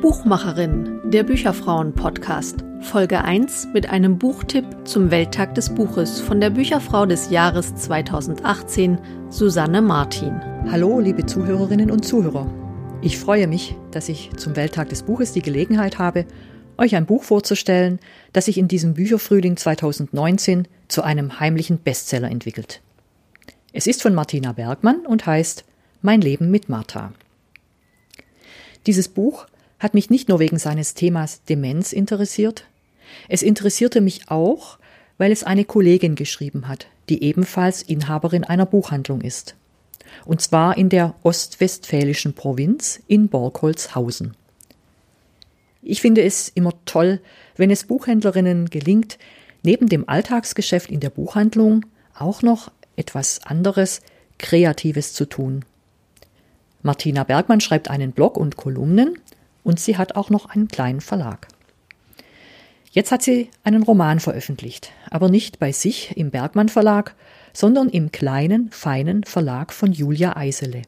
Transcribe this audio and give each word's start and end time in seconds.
Buchmacherin, 0.00 1.00
der 1.04 1.24
Bücherfrauen-Podcast, 1.24 2.64
Folge 2.80 3.22
1 3.22 3.68
mit 3.74 3.90
einem 3.90 4.16
Buchtipp 4.16 4.64
zum 4.84 5.10
Welttag 5.10 5.54
des 5.54 5.74
Buches 5.74 6.20
von 6.20 6.40
der 6.40 6.48
Bücherfrau 6.48 7.04
des 7.04 7.28
Jahres 7.28 7.74
2018, 7.74 8.98
Susanne 9.28 9.82
Martin. 9.82 10.40
Hallo, 10.70 11.00
liebe 11.00 11.26
Zuhörerinnen 11.26 11.90
und 11.90 12.06
Zuhörer. 12.06 12.46
Ich 13.04 13.18
freue 13.18 13.46
mich, 13.46 13.76
dass 13.90 14.08
ich 14.08 14.30
zum 14.38 14.56
Welttag 14.56 14.88
des 14.88 15.02
Buches 15.02 15.32
die 15.32 15.42
Gelegenheit 15.42 15.98
habe, 15.98 16.24
euch 16.78 16.96
ein 16.96 17.04
Buch 17.04 17.22
vorzustellen, 17.22 18.00
das 18.32 18.46
sich 18.46 18.56
in 18.56 18.66
diesem 18.66 18.94
Bücherfrühling 18.94 19.58
2019 19.58 20.66
zu 20.88 21.02
einem 21.02 21.38
heimlichen 21.38 21.76
Bestseller 21.76 22.30
entwickelt. 22.30 22.80
Es 23.74 23.86
ist 23.86 24.00
von 24.00 24.14
Martina 24.14 24.52
Bergmann 24.52 25.04
und 25.04 25.26
heißt 25.26 25.66
Mein 26.00 26.22
Leben 26.22 26.50
mit 26.50 26.70
Martha. 26.70 27.12
Dieses 28.86 29.08
Buch 29.08 29.48
hat 29.78 29.92
mich 29.92 30.08
nicht 30.08 30.30
nur 30.30 30.38
wegen 30.38 30.58
seines 30.58 30.94
Themas 30.94 31.44
Demenz 31.44 31.92
interessiert, 31.92 32.64
es 33.28 33.42
interessierte 33.42 34.00
mich 34.00 34.30
auch, 34.30 34.78
weil 35.18 35.30
es 35.30 35.44
eine 35.44 35.66
Kollegin 35.66 36.14
geschrieben 36.14 36.68
hat, 36.68 36.86
die 37.10 37.22
ebenfalls 37.22 37.82
Inhaberin 37.82 38.44
einer 38.44 38.64
Buchhandlung 38.64 39.20
ist. 39.20 39.56
Und 40.24 40.40
zwar 40.40 40.76
in 40.76 40.88
der 40.88 41.14
ostwestfälischen 41.22 42.34
Provinz 42.34 43.00
in 43.06 43.28
Borkholzhausen. 43.28 44.34
Ich 45.82 46.00
finde 46.00 46.22
es 46.22 46.48
immer 46.48 46.72
toll, 46.86 47.20
wenn 47.56 47.70
es 47.70 47.84
Buchhändlerinnen 47.84 48.70
gelingt, 48.70 49.18
neben 49.62 49.88
dem 49.88 50.08
Alltagsgeschäft 50.08 50.90
in 50.90 51.00
der 51.00 51.10
Buchhandlung 51.10 51.84
auch 52.16 52.42
noch 52.42 52.70
etwas 52.96 53.40
anderes, 53.44 54.00
Kreatives 54.38 55.12
zu 55.12 55.26
tun. 55.26 55.64
Martina 56.82 57.24
Bergmann 57.24 57.60
schreibt 57.60 57.88
einen 57.90 58.12
Blog 58.12 58.36
und 58.36 58.56
Kolumnen 58.56 59.18
und 59.62 59.80
sie 59.80 59.96
hat 59.96 60.16
auch 60.16 60.30
noch 60.30 60.46
einen 60.46 60.68
kleinen 60.68 61.00
Verlag. 61.00 61.48
Jetzt 62.90 63.10
hat 63.10 63.22
sie 63.22 63.50
einen 63.64 63.82
Roman 63.82 64.20
veröffentlicht, 64.20 64.92
aber 65.10 65.28
nicht 65.28 65.58
bei 65.58 65.72
sich 65.72 66.16
im 66.16 66.30
Bergmann 66.30 66.68
Verlag, 66.68 67.14
sondern 67.54 67.88
im 67.88 68.12
kleinen, 68.12 68.70
feinen 68.70 69.24
Verlag 69.24 69.72
von 69.72 69.92
Julia 69.92 70.36
Eisele. 70.36 70.82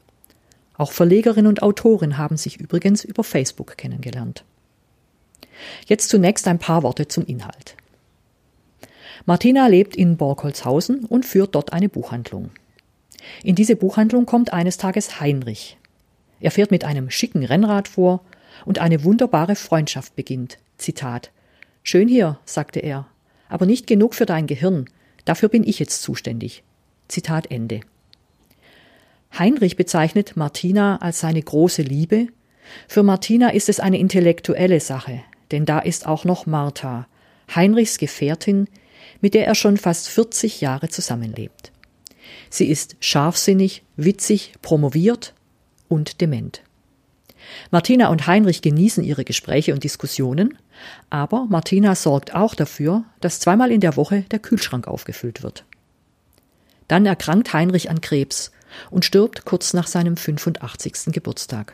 Auch 0.77 0.91
Verlegerin 0.91 1.47
und 1.47 1.63
Autorin 1.63 2.19
haben 2.19 2.37
sich 2.37 2.59
übrigens 2.59 3.03
über 3.03 3.23
Facebook 3.23 3.77
kennengelernt. 3.77 4.43
Jetzt 5.87 6.09
zunächst 6.09 6.47
ein 6.47 6.59
paar 6.59 6.83
Worte 6.83 7.07
zum 7.07 7.25
Inhalt. 7.25 7.75
Martina 9.25 9.65
lebt 9.65 9.95
in 9.95 10.17
Borkholzhausen 10.17 11.05
und 11.05 11.25
führt 11.25 11.55
dort 11.55 11.73
eine 11.73 11.89
Buchhandlung. 11.89 12.51
In 13.43 13.55
diese 13.55 13.75
Buchhandlung 13.75 14.25
kommt 14.25 14.53
eines 14.53 14.77
Tages 14.77 15.19
Heinrich. 15.19 15.77
Er 16.39 16.51
fährt 16.51 16.69
mit 16.69 16.83
einem 16.83 17.09
schicken 17.09 17.43
Rennrad 17.43 17.87
vor 17.87 18.21
und 18.65 18.79
eine 18.79 19.03
wunderbare 19.03 19.55
Freundschaft 19.55 20.15
beginnt. 20.15 20.59
Zitat. 20.77 21.31
Schön 21.81 22.07
hier, 22.07 22.37
sagte 22.45 22.79
er, 22.79 23.07
aber 23.49 23.65
nicht 23.65 23.87
genug 23.87 24.13
für 24.13 24.25
dein 24.25 24.45
Gehirn. 24.45 24.85
Dafür 25.27 25.49
bin 25.49 25.67
ich 25.67 25.77
jetzt 25.77 26.03
zuständig. 26.03 26.63
Zitat 27.09 27.51
Ende. 27.51 27.81
Heinrich 29.37 29.75
bezeichnet 29.75 30.37
Martina 30.37 31.01
als 31.01 31.19
seine 31.19 31.41
große 31.41 31.81
Liebe. 31.81 32.27
Für 32.87 33.03
Martina 33.03 33.49
ist 33.49 33.67
es 33.67 33.81
eine 33.81 33.99
intellektuelle 33.99 34.79
Sache, 34.79 35.21
denn 35.51 35.65
da 35.65 35.79
ist 35.79 36.07
auch 36.07 36.23
noch 36.23 36.45
Martha, 36.45 37.07
Heinrichs 37.53 37.97
Gefährtin, 37.97 38.69
mit 39.19 39.33
der 39.33 39.45
er 39.45 39.55
schon 39.55 39.75
fast 39.75 40.07
40 40.07 40.61
Jahre 40.61 40.87
zusammenlebt. 40.87 41.73
Sie 42.49 42.67
ist 42.69 42.95
scharfsinnig, 43.01 43.83
witzig, 43.97 44.53
promoviert 44.61 45.33
und 45.89 46.21
dement. 46.21 46.61
Martina 47.71 48.09
und 48.09 48.27
Heinrich 48.27 48.61
genießen 48.61 49.03
ihre 49.03 49.25
Gespräche 49.25 49.73
und 49.73 49.83
Diskussionen, 49.83 50.57
aber 51.09 51.45
Martina 51.49 51.95
sorgt 51.95 52.35
auch 52.35 52.55
dafür, 52.55 53.03
dass 53.21 53.39
zweimal 53.39 53.71
in 53.71 53.81
der 53.81 53.95
Woche 53.95 54.21
der 54.31 54.39
Kühlschrank 54.39 54.87
aufgefüllt 54.87 55.43
wird. 55.43 55.65
Dann 56.87 57.05
erkrankt 57.05 57.53
Heinrich 57.53 57.89
an 57.89 58.01
Krebs 58.01 58.51
und 58.91 59.05
stirbt 59.05 59.45
kurz 59.45 59.73
nach 59.73 59.87
seinem 59.87 60.17
85. 60.17 61.11
Geburtstag. 61.11 61.73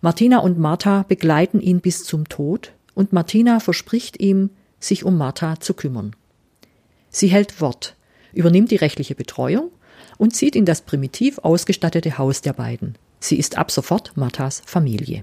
Martina 0.00 0.38
und 0.38 0.58
Martha 0.58 1.04
begleiten 1.08 1.60
ihn 1.60 1.80
bis 1.80 2.04
zum 2.04 2.28
Tod 2.28 2.72
und 2.94 3.12
Martina 3.12 3.60
verspricht 3.60 4.20
ihm, 4.20 4.50
sich 4.78 5.04
um 5.04 5.16
Martha 5.16 5.60
zu 5.60 5.74
kümmern. 5.74 6.14
Sie 7.08 7.28
hält 7.28 7.60
Wort, 7.60 7.96
übernimmt 8.32 8.70
die 8.70 8.76
rechtliche 8.76 9.14
Betreuung 9.14 9.70
und 10.18 10.34
zieht 10.34 10.56
in 10.56 10.66
das 10.66 10.82
primitiv 10.82 11.38
ausgestattete 11.38 12.18
Haus 12.18 12.42
der 12.42 12.52
beiden. 12.52 12.96
Sie 13.24 13.38
ist 13.38 13.56
ab 13.56 13.70
sofort 13.70 14.14
Marthas 14.18 14.60
Familie. 14.66 15.22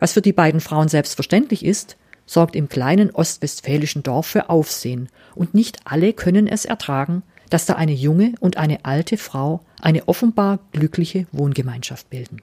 Was 0.00 0.12
für 0.12 0.22
die 0.22 0.32
beiden 0.32 0.60
Frauen 0.60 0.88
selbstverständlich 0.88 1.64
ist, 1.64 1.96
sorgt 2.26 2.56
im 2.56 2.68
kleinen 2.68 3.12
ostwestfälischen 3.12 4.02
Dorf 4.02 4.26
für 4.26 4.50
Aufsehen, 4.50 5.08
und 5.36 5.54
nicht 5.54 5.78
alle 5.84 6.12
können 6.12 6.48
es 6.48 6.64
ertragen, 6.64 7.22
dass 7.48 7.64
da 7.64 7.74
eine 7.74 7.92
junge 7.92 8.32
und 8.40 8.56
eine 8.56 8.84
alte 8.84 9.18
Frau 9.18 9.60
eine 9.80 10.08
offenbar 10.08 10.58
glückliche 10.72 11.28
Wohngemeinschaft 11.30 12.10
bilden. 12.10 12.42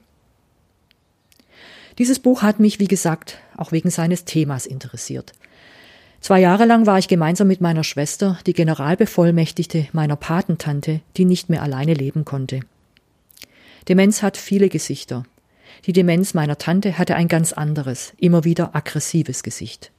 Dieses 1.98 2.18
Buch 2.18 2.40
hat 2.40 2.58
mich, 2.58 2.80
wie 2.80 2.88
gesagt, 2.88 3.36
auch 3.58 3.70
wegen 3.70 3.90
seines 3.90 4.24
Themas 4.24 4.64
interessiert. 4.64 5.34
Zwei 6.22 6.40
Jahre 6.40 6.64
lang 6.64 6.86
war 6.86 6.98
ich 6.98 7.08
gemeinsam 7.08 7.48
mit 7.48 7.60
meiner 7.60 7.84
Schwester 7.84 8.38
die 8.46 8.54
Generalbevollmächtigte 8.54 9.88
meiner 9.92 10.16
Patentante, 10.16 11.02
die 11.18 11.26
nicht 11.26 11.50
mehr 11.50 11.62
alleine 11.62 11.92
leben 11.92 12.24
konnte. 12.24 12.60
Demenz 13.88 14.22
hat 14.22 14.36
viele 14.36 14.68
Gesichter. 14.68 15.24
Die 15.86 15.92
Demenz 15.92 16.34
meiner 16.34 16.58
Tante 16.58 16.98
hatte 16.98 17.16
ein 17.16 17.28
ganz 17.28 17.52
anderes, 17.52 18.12
immer 18.18 18.44
wieder 18.44 18.74
aggressives 18.74 19.42
Gesicht. 19.42 19.90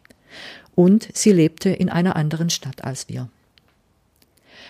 Und 0.76 1.10
sie 1.14 1.32
lebte 1.32 1.70
in 1.70 1.90
einer 1.90 2.16
anderen 2.16 2.50
Stadt 2.50 2.84
als 2.84 3.10
wir. 3.10 3.30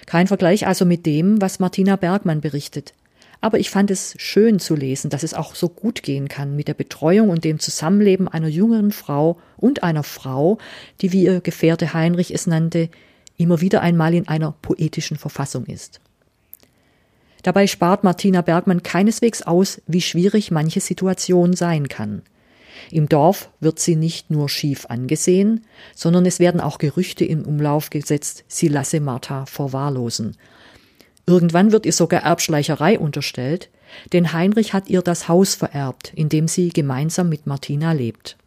Kein 0.06 0.28
Vergleich 0.28 0.68
also 0.68 0.86
mit 0.86 1.06
dem, 1.06 1.42
was 1.42 1.60
Martina 1.60 1.96
Bergmann 1.96 2.42
berichtet. 2.42 2.94
Aber 3.40 3.60
ich 3.60 3.70
fand 3.70 3.92
es 3.92 4.16
schön 4.18 4.60
zu 4.60 4.76
lesen, 4.76 5.10
dass 5.10 5.24
es 5.24 5.34
auch 5.34 5.54
so 5.56 5.68
gut 5.68 6.02
gehen 6.02 6.30
kann 6.30 6.56
mit 6.56 6.68
der 6.68 6.74
Betreuung 6.74 7.30
und 7.30 7.44
dem 7.44 7.60
Zusammenleben 7.60 8.28
einer 8.28 8.48
jüngeren 8.48 8.92
Frau 8.92 9.38
und 9.58 9.84
einer 9.84 10.04
Frau, 10.04 10.58
die, 11.02 11.12
wie 11.12 11.24
ihr 11.24 11.42
Gefährte 11.42 11.94
Heinrich 11.94 12.34
es 12.34 12.48
nannte, 12.48 12.90
immer 13.38 13.60
wieder 13.60 13.82
einmal 13.82 14.14
in 14.14 14.28
einer 14.28 14.54
poetischen 14.62 15.18
Verfassung 15.18 15.66
ist. 15.66 16.00
Dabei 17.44 17.68
spart 17.68 18.04
Martina 18.04 18.42
Bergmann 18.42 18.84
keineswegs 18.84 19.42
aus, 19.42 19.82
wie 19.86 20.02
schwierig 20.02 20.50
manche 20.50 20.80
Situation 20.80 21.54
sein 21.54 21.90
kann. 21.90 22.24
Im 22.90 23.10
Dorf 23.10 23.50
wird 23.60 23.80
sie 23.80 23.96
nicht 23.96 24.32
nur 24.32 24.50
schief 24.50 24.86
angesehen, 24.88 25.66
sondern 25.96 26.26
es 26.26 26.40
werden 26.40 26.62
auch 26.62 26.78
Gerüchte 26.78 27.26
im 27.26 27.44
Umlauf 27.44 27.90
gesetzt, 27.90 28.46
sie 28.48 28.68
lasse 28.68 29.00
Martha 29.00 29.46
verwahrlosen. 29.46 30.38
Irgendwann 31.26 31.72
wird 31.72 31.86
ihr 31.86 31.94
sogar 31.94 32.24
Erbschleicherei 32.24 32.98
unterstellt, 32.98 33.70
denn 34.12 34.34
Heinrich 34.34 34.74
hat 34.74 34.90
ihr 34.90 35.02
das 35.02 35.28
Haus 35.28 35.56
vererbt, 35.56 36.12
in 36.16 36.30
dem 36.30 36.48
sie 36.48 36.70
gemeinsam 36.70 37.30
mit 37.30 37.46
Martina 37.46 37.92
lebt. 37.92 38.38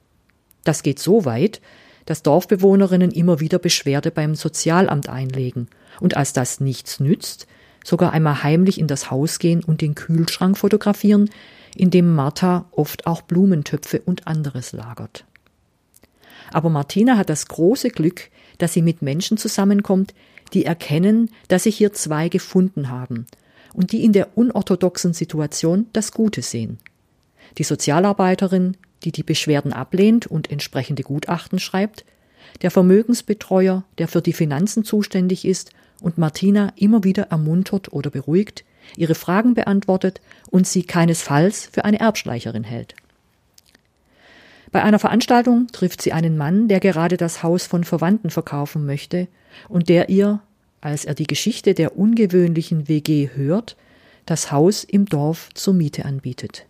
Das 0.64 0.82
geht 0.82 0.98
so 0.98 1.24
weit, 1.24 1.60
dass 2.04 2.22
Dorfbewohnerinnen 2.22 3.10
immer 3.10 3.40
wieder 3.40 3.58
Beschwerde 3.58 4.10
beim 4.10 4.34
Sozialamt 4.34 5.08
einlegen, 5.08 5.68
und 6.00 6.16
als 6.16 6.32
das 6.32 6.60
nichts 6.60 7.00
nützt, 7.00 7.46
sogar 7.86 8.12
einmal 8.12 8.42
heimlich 8.42 8.80
in 8.80 8.88
das 8.88 9.12
Haus 9.12 9.38
gehen 9.38 9.62
und 9.62 9.80
den 9.80 9.94
Kühlschrank 9.94 10.58
fotografieren, 10.58 11.30
in 11.76 11.90
dem 11.90 12.14
Martha 12.14 12.66
oft 12.72 13.06
auch 13.06 13.22
Blumentöpfe 13.22 14.00
und 14.00 14.26
anderes 14.26 14.72
lagert. 14.72 15.24
Aber 16.52 16.68
Martina 16.68 17.16
hat 17.16 17.30
das 17.30 17.46
große 17.46 17.90
Glück, 17.90 18.30
dass 18.58 18.72
sie 18.72 18.82
mit 18.82 19.02
Menschen 19.02 19.36
zusammenkommt, 19.36 20.14
die 20.52 20.64
erkennen, 20.64 21.30
dass 21.46 21.62
sich 21.62 21.76
hier 21.76 21.92
zwei 21.92 22.28
gefunden 22.28 22.90
haben 22.90 23.26
und 23.72 23.92
die 23.92 24.04
in 24.04 24.12
der 24.12 24.36
unorthodoxen 24.36 25.12
Situation 25.12 25.86
das 25.92 26.10
Gute 26.10 26.42
sehen. 26.42 26.78
Die 27.58 27.64
Sozialarbeiterin, 27.64 28.76
die 29.04 29.12
die 29.12 29.22
Beschwerden 29.22 29.72
ablehnt 29.72 30.26
und 30.26 30.50
entsprechende 30.50 31.04
Gutachten 31.04 31.60
schreibt, 31.60 32.04
der 32.62 32.70
Vermögensbetreuer, 32.70 33.84
der 33.98 34.08
für 34.08 34.22
die 34.22 34.32
Finanzen 34.32 34.84
zuständig 34.84 35.44
ist 35.44 35.72
und 36.00 36.18
Martina 36.18 36.72
immer 36.76 37.04
wieder 37.04 37.24
ermuntert 37.24 37.92
oder 37.92 38.10
beruhigt, 38.10 38.64
ihre 38.96 39.14
Fragen 39.14 39.54
beantwortet 39.54 40.20
und 40.50 40.66
sie 40.66 40.82
keinesfalls 40.82 41.68
für 41.72 41.84
eine 41.84 42.00
Erbschleicherin 42.00 42.64
hält. 42.64 42.94
Bei 44.72 44.82
einer 44.82 44.98
Veranstaltung 44.98 45.68
trifft 45.68 46.02
sie 46.02 46.12
einen 46.12 46.36
Mann, 46.36 46.68
der 46.68 46.80
gerade 46.80 47.16
das 47.16 47.42
Haus 47.42 47.66
von 47.66 47.84
Verwandten 47.84 48.30
verkaufen 48.30 48.84
möchte 48.84 49.28
und 49.68 49.88
der 49.88 50.08
ihr, 50.08 50.40
als 50.80 51.04
er 51.04 51.14
die 51.14 51.26
Geschichte 51.26 51.74
der 51.74 51.96
ungewöhnlichen 51.96 52.88
WG 52.88 53.30
hört, 53.34 53.76
das 54.26 54.50
Haus 54.50 54.84
im 54.84 55.06
Dorf 55.06 55.48
zur 55.54 55.72
Miete 55.72 56.04
anbietet. 56.04 56.66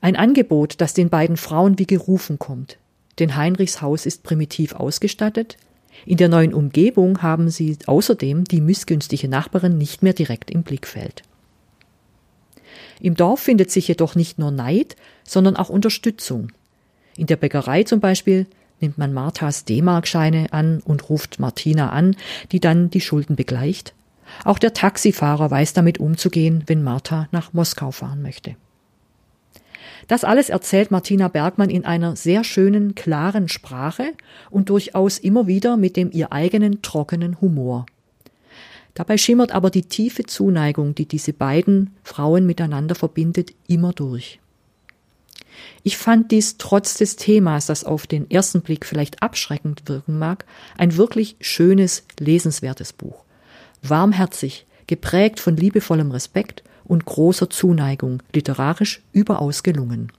Ein 0.00 0.16
Angebot, 0.16 0.80
das 0.80 0.94
den 0.94 1.08
beiden 1.08 1.36
Frauen 1.36 1.78
wie 1.78 1.86
gerufen 1.86 2.38
kommt. 2.38 2.76
Denn 3.18 3.36
Heinrichs 3.36 3.80
Haus 3.80 4.06
ist 4.06 4.22
primitiv 4.22 4.74
ausgestattet. 4.74 5.56
In 6.04 6.18
der 6.18 6.28
neuen 6.28 6.52
Umgebung 6.52 7.22
haben 7.22 7.48
sie 7.48 7.78
außerdem 7.86 8.44
die 8.44 8.60
missgünstige 8.60 9.28
Nachbarin 9.28 9.78
nicht 9.78 10.02
mehr 10.02 10.12
direkt 10.12 10.50
im 10.50 10.62
Blickfeld. 10.62 11.22
Im 13.00 13.14
Dorf 13.14 13.40
findet 13.40 13.70
sich 13.70 13.88
jedoch 13.88 14.14
nicht 14.14 14.38
nur 14.38 14.50
Neid, 14.50 14.96
sondern 15.24 15.56
auch 15.56 15.68
Unterstützung. 15.68 16.52
In 17.16 17.26
der 17.26 17.36
Bäckerei 17.36 17.82
zum 17.82 18.00
Beispiel 18.00 18.46
nimmt 18.80 18.98
man 18.98 19.12
Marthas 19.12 19.64
D-Mark-Scheine 19.64 20.52
an 20.52 20.80
und 20.80 21.08
ruft 21.08 21.40
Martina 21.40 21.90
an, 21.90 22.16
die 22.52 22.60
dann 22.60 22.90
die 22.90 23.00
Schulden 23.00 23.36
begleicht. 23.36 23.94
Auch 24.44 24.58
der 24.58 24.74
Taxifahrer 24.74 25.50
weiß 25.50 25.72
damit 25.72 25.98
umzugehen, 25.98 26.64
wenn 26.66 26.82
Martha 26.82 27.28
nach 27.32 27.52
Moskau 27.52 27.90
fahren 27.90 28.22
möchte. 28.22 28.56
Das 30.06 30.22
alles 30.22 30.50
erzählt 30.50 30.90
Martina 30.90 31.28
Bergmann 31.28 31.70
in 31.70 31.84
einer 31.84 32.14
sehr 32.14 32.44
schönen, 32.44 32.94
klaren 32.94 33.48
Sprache 33.48 34.12
und 34.50 34.68
durchaus 34.68 35.18
immer 35.18 35.46
wieder 35.46 35.76
mit 35.76 35.96
dem 35.96 36.12
ihr 36.12 36.32
eigenen 36.32 36.82
trockenen 36.82 37.40
Humor. 37.40 37.86
Dabei 38.94 39.18
schimmert 39.18 39.52
aber 39.52 39.70
die 39.70 39.82
tiefe 39.82 40.24
Zuneigung, 40.24 40.94
die 40.94 41.06
diese 41.06 41.32
beiden 41.32 41.94
Frauen 42.02 42.46
miteinander 42.46 42.94
verbindet, 42.94 43.52
immer 43.66 43.92
durch. 43.92 44.40
Ich 45.82 45.96
fand 45.96 46.32
dies 46.32 46.56
trotz 46.56 46.94
des 46.94 47.16
Themas, 47.16 47.66
das 47.66 47.84
auf 47.84 48.06
den 48.06 48.30
ersten 48.30 48.62
Blick 48.62 48.86
vielleicht 48.86 49.22
abschreckend 49.22 49.88
wirken 49.88 50.18
mag, 50.18 50.44
ein 50.78 50.96
wirklich 50.96 51.36
schönes, 51.40 52.04
lesenswertes 52.18 52.92
Buch. 52.92 53.24
Warmherzig, 53.82 54.66
geprägt 54.86 55.40
von 55.40 55.56
liebevollem 55.56 56.10
Respekt 56.10 56.62
und 56.84 57.04
großer 57.04 57.50
Zuneigung, 57.50 58.22
literarisch 58.32 59.02
überaus 59.12 59.62
gelungen. 59.62 60.12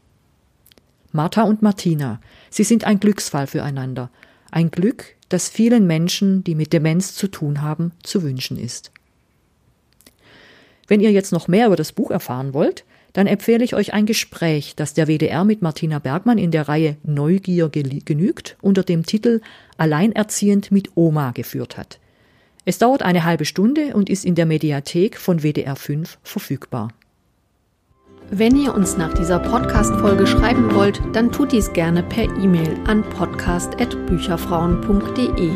Martha 1.11 1.43
und 1.43 1.61
Martina, 1.61 2.19
sie 2.49 2.63
sind 2.63 2.83
ein 2.83 2.99
Glücksfall 2.99 3.47
füreinander, 3.47 4.09
ein 4.51 4.71
Glück, 4.71 5.15
das 5.29 5.49
vielen 5.49 5.87
Menschen, 5.87 6.43
die 6.43 6.55
mit 6.55 6.73
Demenz 6.73 7.15
zu 7.15 7.27
tun 7.27 7.61
haben, 7.61 7.91
zu 8.03 8.23
wünschen 8.23 8.57
ist. 8.57 8.91
Wenn 10.87 11.01
ihr 11.01 11.11
jetzt 11.11 11.31
noch 11.31 11.47
mehr 11.47 11.67
über 11.67 11.75
das 11.75 11.91
Buch 11.91 12.11
erfahren 12.11 12.53
wollt, 12.53 12.85
dann 13.13 13.27
empfehle 13.27 13.63
ich 13.63 13.73
euch 13.73 13.93
ein 13.93 14.05
Gespräch, 14.05 14.75
das 14.75 14.93
der 14.93 15.07
WDR 15.07 15.43
mit 15.43 15.61
Martina 15.61 15.99
Bergmann 15.99 16.37
in 16.37 16.51
der 16.51 16.67
Reihe 16.67 16.97
Neugier 17.03 17.69
genügt 17.69 18.57
unter 18.61 18.83
dem 18.83 19.05
Titel 19.05 19.41
Alleinerziehend 19.77 20.71
mit 20.71 20.91
Oma 20.95 21.31
geführt 21.31 21.77
hat. 21.77 21.99
Es 22.67 22.77
dauert 22.79 23.01
eine 23.01 23.23
halbe 23.23 23.45
Stunde 23.45 23.93
und 23.93 24.09
ist 24.09 24.25
in 24.25 24.35
der 24.35 24.45
Mediathek 24.45 25.17
von 25.17 25.41
WDR 25.41 25.77
5 25.77 26.17
verfügbar. 26.21 26.89
Wenn 28.29 28.57
ihr 28.57 28.75
uns 28.75 28.97
nach 28.97 29.13
dieser 29.13 29.39
Podcast-Folge 29.39 30.27
schreiben 30.27 30.75
wollt, 30.75 31.01
dann 31.13 31.31
tut 31.31 31.53
dies 31.53 31.71
gerne 31.71 32.03
per 32.03 32.25
E-Mail 32.25 32.77
an 32.85 33.03
podcast.bücherfrauen.de. 33.03 35.51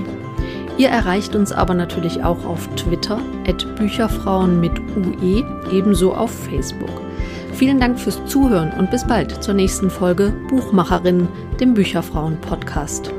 Ihr 0.78 0.88
erreicht 0.88 1.36
uns 1.36 1.52
aber 1.52 1.74
natürlich 1.74 2.24
auch 2.24 2.46
auf 2.46 2.74
Twitter, 2.78 3.20
Bücherfrauen 3.76 4.62
mit 4.62 4.80
UE, 4.96 5.44
ebenso 5.70 6.14
auf 6.14 6.32
Facebook. 6.46 7.02
Vielen 7.52 7.82
Dank 7.82 8.00
fürs 8.00 8.26
Zuhören 8.26 8.72
und 8.80 8.90
bis 8.90 9.06
bald 9.06 9.44
zur 9.44 9.54
nächsten 9.54 9.90
Folge 9.90 10.34
Buchmacherinnen, 10.48 11.28
dem 11.60 11.74
Bücherfrauen-Podcast. 11.74 13.12